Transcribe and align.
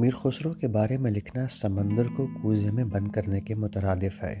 امیر 0.00 0.14
خسرو 0.14 0.52
کے 0.52 0.68
بارے 0.68 0.96
میں 0.96 1.10
لکھنا 1.10 1.46
سمندر 1.50 2.06
کو 2.16 2.26
کوزے 2.42 2.70
میں 2.70 2.84
بند 2.84 3.08
کرنے 3.08 3.40
کے 3.40 3.54
مترادف 3.54 4.22
ہے۔ 4.22 4.40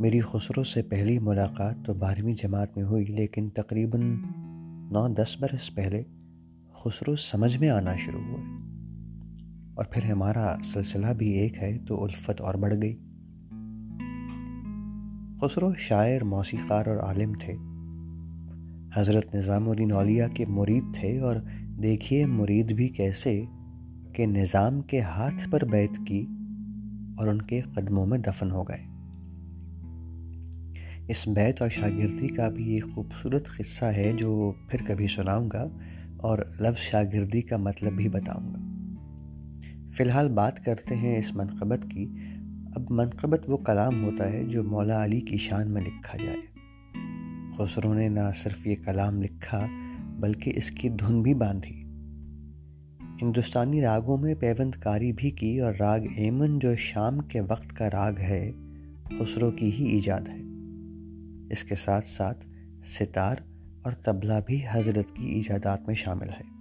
میری 0.00 0.20
خسرو 0.20 0.64
سے 0.64 0.82
پہلی 0.82 1.18
ملاقات 1.18 1.74
تو 1.84 1.94
بارہویں 1.94 2.34
جماعت 2.34 2.76
میں 2.76 2.84
ہوئی، 2.84 3.04
لیکن 3.04 3.50
تقریباً 3.50 4.00
نو 4.92 5.08
دس 5.08 5.36
برس 5.40 5.74
پہلے 5.74 6.02
خسرو 6.72 7.16
سمجھ 7.16 7.56
میں 7.56 7.68
آنا 7.68 7.96
شروع 7.96 8.20
ہوئے۔ 8.20 8.42
اور 9.74 9.84
پھر 9.84 10.10
ہمارا 10.10 10.56
سلسلہ 10.64 11.06
بھی 11.06 11.28
ایک 11.28 11.62
ہے 11.62 11.78
تو 11.88 12.02
الفت 12.02 12.40
اور 12.40 12.54
بڑھ 12.54 12.74
گئی۔ 12.82 12.96
خسرو 15.40 15.74
شاعر، 15.78 16.24
موسیقار 16.24 16.86
اور 16.86 16.96
عالم 16.96 17.32
تھے۔ 17.32 17.54
حضرت 19.00 19.34
نظام 19.34 19.68
الدین 19.68 19.92
اولیاء 19.92 20.28
کے 20.28 20.44
مرید 20.48 20.84
تھے 20.94 21.20
اور 21.20 21.36
دیکھیے 21.82 22.26
مرید 22.26 22.72
بھی 22.72 22.88
کیسے 22.88 23.42
کہ 24.12 24.26
نظام 24.26 24.80
کے 24.80 25.00
ہاتھ 25.00 25.50
پر 25.50 25.64
بیت 25.64 25.90
کی 26.06 26.26
اور 27.18 27.28
ان 27.28 27.42
کے 27.42 27.60
قدموں 27.60 28.06
میں 28.06 28.18
دفن 28.18 28.50
ہو 28.50 28.62
گئے۔ 28.62 28.82
اس 31.08 31.28
بیت 31.28 31.62
اور 31.62 31.70
شاگردی 31.70 32.28
کا 32.28 32.48
بھی 32.48 32.70
ایک 32.70 32.84
خوبصورت 32.94 33.48
قصہ 33.58 33.84
ہے 33.84 34.12
جو 34.12 34.52
پھر 34.68 34.78
کبھی 34.86 35.06
سناؤں 35.06 35.48
گا 35.52 35.68
اور 36.16 36.38
لفظ 36.60 36.82
شاگردی 36.82 37.42
کا 37.42 37.56
مطلب 37.56 37.92
بھی 37.92 38.08
بتاؤں 38.08 38.54
گا۔ 38.54 38.58
فی 39.96 40.04
الحال 40.04 40.28
بات 40.28 40.64
کرتے 40.64 40.96
ہیں 40.96 41.18
اس 41.18 41.34
منقبت 41.34 41.86
کی۔ 41.90 42.14
اب 42.76 42.90
منقبت 42.90 43.40
وہ 43.48 43.56
کلام 43.56 44.04
ہوتا 44.04 44.32
ہے 44.32 44.44
جو 44.44 44.64
مولا 44.64 45.04
علی 45.04 45.20
کی 45.20 45.36
شان 45.36 45.70
میں 45.70 45.82
لکھا 45.82 46.18
جائے۔ 46.18 46.40
خسرو 47.58 47.94
نے 47.94 48.08
نہ 48.08 48.20
صرف 48.34 48.66
یہ 48.66 48.74
کلام 48.84 49.22
لکھا 49.22 49.66
بلکہ 50.22 50.52
اس 50.54 50.70
کی 50.70 50.88
دھن 50.88 51.22
بھی 51.22 51.34
باندھی۔ 51.34 51.82
ہندوستانی 53.22 53.82
راگوں 53.82 54.16
میں 54.16 54.34
پیوند 54.34 54.74
کاری 54.74 55.12
بھی 55.12 55.30
کی 55.30 55.60
اور 55.60 55.74
راگ 55.74 56.00
ایمن 56.16 56.58
جو 56.58 56.76
شام 56.76 57.18
کے 57.18 57.40
وقت 57.40 57.76
کا 57.76 57.90
راگ 57.90 58.12
ہے، 58.18 58.52
خسرو 59.18 59.50
کی 59.50 59.72
ہی 59.72 59.84
ایجاد 59.84 60.20
ہے۔ 60.20 60.40
اس 61.50 61.64
کے 61.64 61.74
ساتھ 61.74 62.06
ساتھ 62.06 62.46
ستار 62.84 63.34
اور 63.82 63.92
طبلہ 63.92 64.32
بھی 64.46 64.60
حضرت 64.72 65.16
کی 65.16 65.26
ایجادات 65.26 65.86
میں 65.86 65.94
شامل 65.94 66.28
ہے۔ 66.28 66.52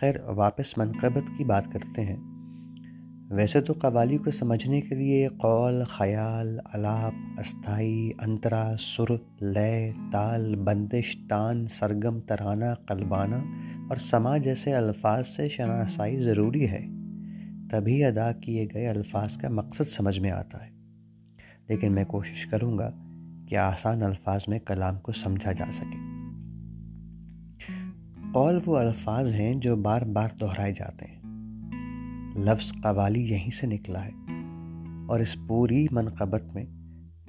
خیر، 0.00 0.20
واپس 0.20 0.78
منقبت 0.78 1.38
کی 1.38 1.44
بات 1.44 1.72
کرتے 1.72 2.04
ہیں۔ 2.04 2.37
ویسے 3.30 3.60
تو 3.60 3.72
قوالی 3.72 4.16
کو 4.16 4.30
سمجھنے 4.30 4.80
کے 4.80 4.94
لیے 4.94 5.28
قول، 5.28 5.84
خیال 5.84 6.60
الاپ 6.72 7.40
استھائی، 7.40 8.10
انترا، 8.18 8.72
سر، 8.78 9.12
لے، 9.40 9.92
تال، 10.12 10.56
بندش، 10.56 11.16
تان، 11.28 11.66
سرگم 11.66 12.20
ترانہ 12.20 12.64
قلبانہ 12.86 13.34
اور 13.88 13.96
سما 13.96 14.36
جیسے 14.36 14.74
الفاظ 14.74 15.28
سے 15.28 15.48
شناسائی 15.48 16.22
ضروری 16.22 16.68
ہے۔ 16.70 16.86
تبھی 17.70 18.04
ادا 18.04 18.32
کیے 18.32 18.68
گئے 18.74 18.88
الفاظ 18.88 19.36
کا 19.36 19.48
مقصد 19.48 19.88
سمجھ 19.88 20.20
میں 20.20 20.30
آتا 20.30 20.66
ہے۔ 20.66 20.70
لیکن 21.68 21.92
میں 21.92 22.04
کوشش 22.04 22.46
کروں 22.46 22.78
گا 22.78 22.90
کہ 23.48 23.56
آسان 23.56 24.02
الفاظ 24.02 24.40
میں 24.48 24.58
کلام 24.58 24.98
کو 24.98 25.12
سمجھا 25.12 25.52
جا 25.52 25.64
سکے۔ 25.72 25.98
قول 28.32 28.60
وہ 28.66 28.76
الفاظ 28.76 29.34
ہیں 29.34 29.54
جو 29.54 29.76
بار 29.76 30.02
بار 30.02 30.28
دہرائے 30.40 30.72
جاتے 30.72 31.06
ہیں۔ 31.06 31.17
لفظ 32.38 32.72
قوالی 32.82 33.22
یہیں 33.22 33.50
سے 33.50 33.66
نکلا 33.66 34.04
ہے 34.04 34.10
اور 35.08 35.20
اس 35.20 35.36
پوری 35.48 35.86
منقبت 35.90 36.44
میں 36.54 36.64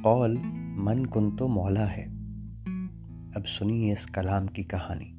قول 0.04 0.38
من 0.56 1.06
کن 1.06 1.36
تو 1.36 1.48
مولا 1.48 1.92
ہے۔ 1.92 2.06
اب 3.36 3.48
سنیے 3.48 3.94
اس 3.94 4.06
کلام 4.06 4.48
کی 4.48 4.64
کہانی۔ 4.64 5.12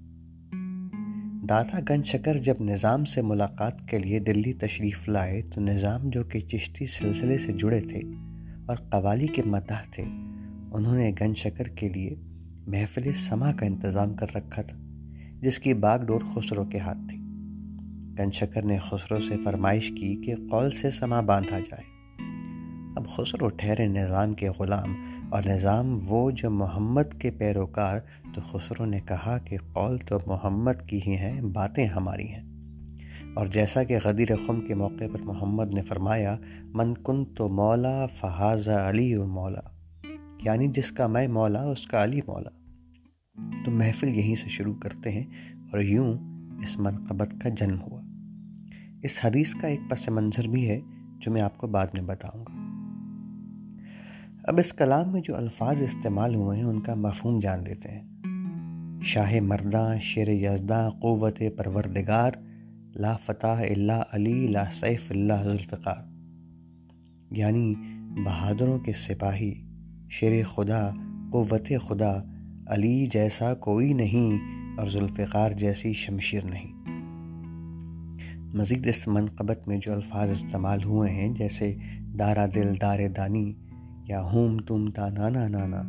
داتا 1.47 1.78
گن 1.88 2.03
شکر 2.03 2.37
جب 2.37 2.54
نظام 2.60 3.04
سے 3.04 3.22
ملاقات 3.22 3.88
کے 3.88 3.98
لیے 3.98 4.19
دلی 4.19 4.53
تشریف 4.53 5.09
لائے 5.09 5.42
تو 5.42 5.60
نظام 5.60 6.10
جو 6.10 6.25
کہ 6.25 6.41
چشتی 6.41 6.86
سلسلے 6.86 7.38
سے 7.38 7.53
جڑے 7.53 7.81
تھے 7.81 8.00
اور 8.66 8.76
قوالی 8.76 9.26
کے 9.26 9.42
مداح 9.47 9.82
تھے، 9.91 10.03
انہوں 10.72 10.94
نے 10.94 11.12
گن 11.20 11.34
شکر 11.34 11.65
کے 11.65 11.86
لیے 11.86 12.15
محفل 12.66 13.12
سما 13.12 13.53
کا 13.53 13.66
انتظام 13.66 14.15
کر 14.15 14.26
رکھا 14.34 14.62
تھا، 14.62 14.76
جس 15.42 15.59
کی 15.59 15.75
باغ 15.75 16.04
ڈور 16.04 16.20
خسرو 16.34 16.65
کے 16.65 16.78
ہاتھ 16.78 16.98
تھی۔ 17.09 17.19
گن 18.20 18.31
شکر 18.31 18.62
نے 18.62 18.78
خسرو 18.78 19.20
سے 19.20 19.36
فرمائش 19.44 19.88
کی 19.88 20.16
کہ 20.16 20.34
قول 20.50 20.70
سے 20.70 20.91
سما 20.91 21.20
باندھا 21.20 21.58
جائے۔ 21.58 21.82
اب 22.97 23.08
خسرو 23.08 23.48
ٹھہرے 23.48 23.86
نظام 23.86 24.34
کے 24.34 24.48
غلام 24.48 24.94
اور 25.31 25.42
نظام 25.47 25.98
وہ 26.04 26.30
جو 26.30 26.50
محمد 26.50 27.20
کے 27.20 27.30
پیروکار، 27.30 28.00
تو 28.34 28.41
خسرو 28.41 28.84
نے 28.84 29.00
کہا 29.00 29.38
کہ 29.38 29.56
قول 29.72 29.98
تو 29.98 30.19
محمد 30.26 30.86
کی 30.86 31.00
ہی 31.06 31.16
ہیں، 31.16 31.42
باتیں 31.42 31.86
ہماری 31.86 32.28
ہیں۔ 32.28 32.42
اور 33.36 33.47
جیسا 33.47 33.84
کہ 33.84 33.98
غدیر 34.04 34.28
خم 34.47 34.60
کے 34.60 34.75
موقع 34.75 35.04
پر 35.12 35.22
محمد 35.22 35.75
نے 35.75 35.82
فرمایا، 35.82 36.36
من 36.62 36.94
کن 36.94 37.25
تو 37.25 37.48
مولا 37.48 38.06
فحاظ 38.06 38.69
علی 38.69 39.14
و 39.14 39.26
مولا 39.26 39.60
یعنی 40.42 40.69
جس 40.69 40.92
کا 40.92 41.06
میں 41.06 41.28
مولا، 41.28 41.62
اس 41.62 41.86
کا 41.86 42.04
علی 42.04 42.20
مولا۔ 42.26 42.50
تو 43.64 43.70
محفل 43.70 44.09
یہیں 44.09 44.34
سے 44.34 44.48
شروع 44.48 44.75
کرتے 44.75 45.10
ہیں 45.10 45.25
اور 45.72 45.80
یوں 45.80 46.14
اس 46.62 46.78
منقبت 46.78 47.34
کا 47.42 47.48
جنم 47.48 47.80
ہوا۔ 47.80 48.00
اس 49.03 49.19
حدیث 49.25 49.55
کا 49.55 49.69
ایک 49.69 49.81
پس 49.91 50.09
منظر 50.09 50.49
بھی 50.49 50.69
ہے 50.69 50.81
جو 51.19 51.33
میں 51.33 51.43
آپ 51.43 51.59
کو 51.59 51.66
بعد 51.66 51.87
میں 51.93 52.03
بتاؤں 52.03 52.44
گا۔ 52.44 52.71
اب 54.44 54.59
اس 54.59 54.72
کلام 54.72 55.12
میں 55.12 55.21
جو 55.25 55.37
الفاظ 55.37 55.83
استعمال 55.83 56.34
ہوئے 56.34 56.59
ہیں، 56.59 56.65
ان 56.65 56.81
کا 56.81 56.94
مفہوم 56.94 57.41
جان 57.41 57.65
لیتے 57.65 57.89
ہیں۔ 57.89 58.03
شاہ 59.03 59.41
مرداں، 59.41 60.00
شیر 60.00 60.28
یزداں، 60.28 60.91
قوت 60.91 61.43
پروردگار، 61.56 62.33
لا 62.94 63.16
فتح 63.16 63.47
اللہ 63.47 64.03
علی، 64.12 64.47
لا 64.47 64.65
سیف 64.71 65.10
اللہ 65.10 65.43
ذوالفقار 65.44 66.10
یعنی 67.31 67.75
بہادروں 68.25 68.78
کے 68.78 68.93
سپاہی، 68.93 69.62
شیر 70.10 70.47
خدا، 70.47 70.91
قوت 71.33 71.72
خدا، 71.87 72.22
علی 72.66 73.06
جیسا 73.06 73.55
کوئی 73.55 73.93
نہیں 73.93 74.39
اور 74.78 74.89
ذوالفقار 74.89 75.50
جیسی 75.50 75.93
شمشیر 75.93 76.44
نہیں۔ 76.44 76.79
مزید 78.55 78.87
اس 78.87 79.09
منقبت 79.09 79.69
میں 79.69 79.78
جو 79.83 79.93
الفاظ 79.93 80.31
استعمال 80.31 80.84
ہوئے 80.84 81.11
ہیں، 81.11 81.34
جیسے 81.34 81.75
دارا 82.19 82.47
دل 82.55 82.81
دار 82.81 82.99
دانی، 83.16 83.55
یا 84.09 84.22
ہوم 84.22 84.59
تم 84.59 84.91
تا 84.91 85.09
نانا 85.09 85.49
نانا، 85.49 85.83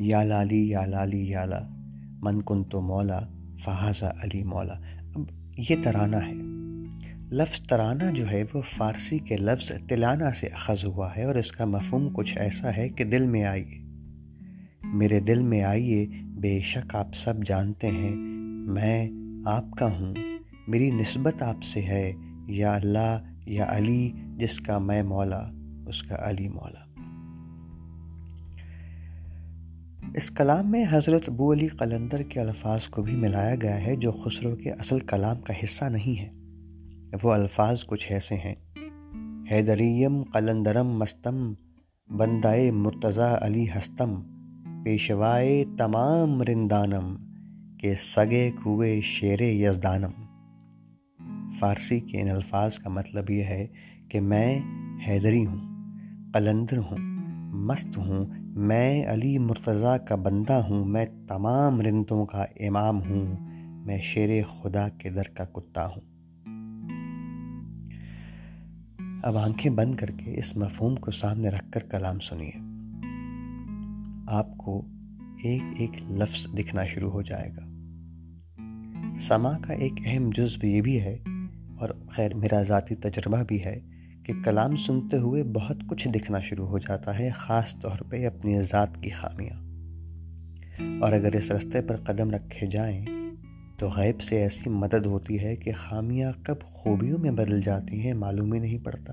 یا 0.00 0.24
لالی 0.24 0.68
یا 0.68 0.86
لالی 0.86 1.30
یالا، 1.30 1.60
من 2.22 2.42
کن 2.42 2.64
تو 2.64 2.80
مولا، 2.80 3.20
فہذا 3.64 4.08
علی 4.08 4.42
مولا۔ 4.42 4.74
اب 5.14 5.22
یہ 5.70 5.76
ترانہ 5.82 6.16
ہے۔ 6.16 6.32
لفظ 7.32 7.60
ترانہ 7.60 8.10
جو 8.14 8.30
ہے، 8.30 8.44
وہ 8.54 8.62
فارسی 8.62 9.18
کے 9.18 9.36
لفظ 9.36 9.72
تلانہ 9.88 10.30
سے 10.34 10.46
اخذ 10.46 10.84
ہوا 10.84 11.16
ہے، 11.16 11.24
اور 11.24 11.34
اس 11.34 11.52
کا 11.52 11.64
مفہوم 11.64 12.08
کچھ 12.12 12.38
ایسا 12.38 12.76
ہے 12.76 12.88
کہ 12.88 13.04
دل 13.04 13.26
میں 13.26 13.44
آئیے۔ 13.44 13.78
میرے 14.84 15.20
دل 15.20 15.42
میں 15.42 15.62
آئیے، 15.62 16.06
بے 16.22 16.60
شک 16.60 16.96
آپ 16.96 17.14
سب 17.14 17.34
جانتے 17.44 17.86
ہیں، 17.86 18.16
میں 18.66 19.10
آپ 19.46 19.70
کا 19.70 19.86
ہوں۔ 19.86 20.14
میری 20.68 20.90
نسبت 20.90 21.42
آپ 21.42 21.62
سے 21.62 21.80
ہے 21.80 22.12
یا 22.48 22.74
اللہ 22.74 23.22
یا 23.46 23.66
علی، 23.68 24.12
جس 24.36 24.60
کا 24.60 24.78
میں 24.78 25.02
مولا، 25.02 25.50
اس 25.86 26.02
کا 26.02 26.16
علی 26.18 26.48
مولا۔ 26.48 26.86
اس 30.14 30.30
کلام 30.30 30.70
میں 30.70 30.84
حضرت 30.90 31.22
ابو 31.28 31.52
علی 31.52 31.68
قلندر 31.68 32.22
کے 32.22 32.40
الفاظ 32.40 32.88
کو 32.88 33.02
بھی 33.02 33.12
ملایا 33.12 33.54
گیا 33.62 33.86
ہے 33.86 33.96
جو 33.96 34.12
خسرو 34.12 34.56
کے 34.56 34.70
اصل 34.70 35.00
کلام 35.00 35.40
کا 35.40 35.52
حصہ 35.64 35.84
نہیں 35.84 36.20
ہے۔ 36.20 36.30
وہ 37.22 37.32
الفاظ 37.32 37.84
کچھ 37.84 38.12
ایسے 38.12 38.34
ہیں۔ 38.34 38.54
حیدریم 39.50 40.22
قلندرم 40.22 40.88
مستم، 40.98 41.52
بندائے 42.16 42.70
مرتضی 42.70 43.36
علی 43.40 43.64
ہستم، 43.64 44.22
پیشوائے 44.84 45.64
تمام 45.78 46.42
رندانم، 46.42 47.16
کے 47.80 47.94
سگے 47.94 48.50
کوئے 48.62 49.00
شیر 49.00 49.40
یزدانم۔ 49.40 50.25
فارسی 51.58 52.00
کے 52.00 52.20
ان 52.20 52.30
الفاظ 52.30 52.78
کا 52.78 52.90
مطلب 52.90 53.30
یہ 53.30 53.42
ہے 53.42 53.66
کہ 54.08 54.20
میں 54.20 54.60
حیدری 55.08 55.46
ہوں، 55.46 55.60
قلندر 56.32 56.78
ہوں، 56.78 56.98
مست 57.54 57.98
ہوں، 57.98 58.26
میں 58.40 59.06
علی 59.06 59.38
مرتضیٰ 59.38 59.96
کا 60.08 60.14
بندہ 60.14 60.52
ہوں، 60.52 60.84
میں 60.84 61.06
تمام 61.28 61.80
رندوں 61.80 62.26
کا 62.26 62.42
امام 62.42 63.00
ہوں، 63.02 63.36
میں 63.86 63.98
شیر 63.98 64.42
خدا 64.44 64.88
کے 64.88 65.10
در 65.10 65.22
کا 65.22 65.44
کتا 65.44 65.86
ہوں۔ 65.86 66.00
اب 69.22 69.36
آنکھیں 69.36 69.72
بند 69.72 69.94
کر 69.94 70.06
کے 70.06 70.38
اس 70.38 70.56
مفہوم 70.56 70.96
کو 70.96 71.10
سامنے 71.10 71.48
رکھ 71.48 71.72
کر 71.72 71.80
کلام 71.80 72.18
سنیے۔ 72.18 72.58
آپ 74.28 74.58
کو 74.58 74.86
ایک 75.44 75.62
ایک 75.78 75.90
لفظ 76.10 76.46
دکھنا 76.54 76.84
شروع 76.84 77.10
ہو 77.10 77.22
جائے 77.22 77.50
گا۔ 77.56 77.62
سما 79.18 79.58
کا 79.58 79.74
ایک 79.74 79.92
اہم 80.06 80.30
جزو 80.36 80.66
یہ 80.66 80.80
بھی 80.80 81.00
ہے 81.00 81.18
اور 81.78 81.88
خیر 82.10 82.34
میرا 82.34 82.62
ذاتی 82.62 82.94
تجربہ 82.94 83.42
بھی 83.48 83.64
ہے 83.64 83.80
کہ 84.22 84.32
کلام 84.44 84.76
سنتے 84.76 85.16
ہوئے 85.16 85.42
بہت 85.42 85.76
کچھ 85.88 86.08
دکھنا 86.08 86.40
شروع 86.40 86.66
ہو 86.66 86.78
جاتا 86.78 87.18
ہے، 87.18 87.30
خاص 87.34 87.80
طور 87.80 87.98
پہ 88.10 88.26
اپنی 88.26 88.60
ذات 88.60 89.02
کی 89.02 89.10
خامیاں۔ 89.10 89.66
اور 91.00 91.12
اگر 91.12 91.36
اس 91.36 91.50
رستے 91.50 91.80
پر 91.80 91.96
قدم 91.96 92.30
رکھے 92.30 92.66
جائیں 92.66 93.06
تو 93.78 93.88
غیب 93.88 94.22
سے 94.22 94.36
ایسی 94.36 94.70
مدد 94.70 95.06
ہوتی 95.06 95.44
ہے 95.44 95.56
کہ 95.56 95.72
خامیاں 95.76 96.32
کب 96.42 96.60
خوبیوں 96.60 97.18
میں 97.18 97.30
بدل 97.30 97.62
جاتی 97.62 98.00
ہیں 98.00 98.14
معلوم 98.14 98.52
ہی 98.52 98.60
نہیں 98.60 98.78
پڑتا۔ 98.78 99.12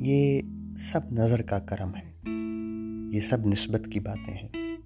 یہ 0.00 0.40
سب 0.78 1.00
نظر 1.12 1.42
کا 1.42 1.58
کرم 1.58 1.90
ہے۔ 1.96 2.30
یہ 3.16 3.20
سب 3.20 3.46
نسبت 3.46 3.88
کی 3.92 4.00
باتیں 4.00 4.34
ہیں۔ 4.34 4.76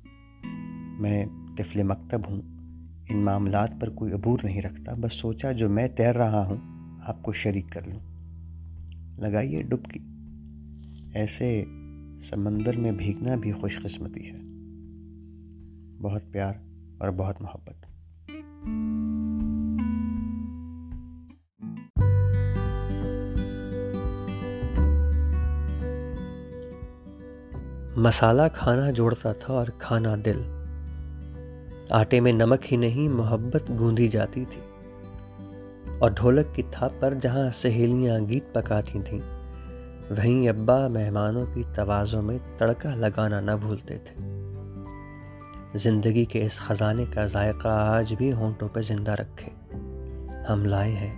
میں 1.00 1.26
طفل 1.56 1.82
مکتب 1.82 2.20
ہوں۔ 2.30 2.51
ان 3.12 3.24
معاملات 3.24 3.70
پر 3.80 3.90
کوئی 3.90 4.12
عبور 4.12 4.38
نہیں 4.42 4.62
رکھتا، 4.62 4.94
بس 4.94 5.14
سوچا 5.14 5.52
جو 5.52 5.68
میں 5.68 5.88
تیر 5.88 6.16
رہا 6.16 6.46
ہوں، 6.46 6.56
آپ 7.06 7.22
کو 7.22 7.32
شریک 7.32 7.66
کر 7.72 7.80
لوں۔ 7.86 8.00
لگائیے 9.20 9.62
ڈبکی۔ 9.62 9.98
ایسے 11.14 11.64
سمندر 12.20 12.76
میں 12.76 12.92
بھیگنا 12.92 13.34
بھی 13.34 13.52
خوش 13.52 13.80
قسمتی 13.82 14.30
ہے۔ 14.30 14.38
بہت 16.02 16.22
پیار 16.32 16.54
اور 16.98 17.08
بہت 17.08 17.42
محبت۔ 17.42 17.86
مسالہ 27.98 28.42
کھانا 28.54 28.90
جوڑتا 28.90 29.32
تھا 29.32 29.54
اور 29.54 29.66
کھانا 29.78 30.14
دل۔ 30.24 30.61
آٹے 31.92 32.20
میں 32.20 32.32
نمک 32.32 32.72
ہی 32.72 32.76
نہیں، 32.76 33.08
محبت 33.08 33.70
گوندھی 33.78 34.08
جاتی 34.08 34.44
تھی۔ 34.50 34.60
اور 35.98 36.10
ڈھولک 36.10 36.54
کی 36.54 36.62
تھاپ 36.70 36.92
پر 37.00 37.14
جہاں 37.14 37.50
سہیلیاں 37.54 38.20
گیت 38.20 38.44
پکاتی 38.52 38.98
تھیں، 39.04 39.18
وہیں 40.10 40.48
ابا 40.48 40.88
مہمانوں 40.88 41.46
کی 41.54 41.62
توازوں 41.74 42.22
میں 42.22 42.38
تڑکا 42.58 42.94
لگانا 42.94 43.40
نہ 43.40 43.50
بھولتے 43.60 43.98
تھے۔ 43.98 44.42
زندگی 45.74 46.24
کے 46.24 46.46
اس 46.46 46.58
خزانے 46.58 47.04
کا 47.14 47.26
ذائقہ 47.26 47.68
آج 47.68 48.14
بھی 48.14 48.32
ہونٹوں 48.32 48.68
پہ 48.68 48.80
زندہ 48.80 49.10
رکھے۔ 49.10 49.76
ہم 50.48 50.64
لائے 50.64 50.92
ہیں 50.92 51.14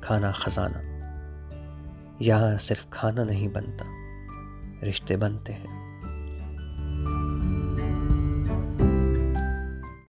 کھانا 0.00 0.30
خزانہ۔ 0.30 0.78
یہاں 2.18 2.58
صرف 2.58 2.90
کھانا 2.90 3.22
نہیں 3.24 3.48
بنتا، 3.48 3.84
رشتے 4.86 5.16
بنتے 5.16 5.52
ہیں۔ 5.52 5.89